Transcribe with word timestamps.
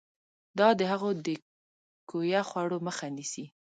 دا 0.59 0.67
د 0.79 0.81
هغو 0.91 1.09
د 1.25 1.27
کویه 2.09 2.41
خوړو 2.49 2.77
مخه 2.87 3.07
نیسي. 3.15 3.45